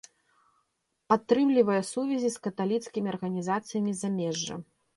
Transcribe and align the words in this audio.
Падтрымлівае 1.13 1.75
сувязі 1.91 2.29
з 2.37 2.43
каталіцкімі 2.47 3.07
арганізацыямі 3.15 3.97
замежжа. 4.05 4.55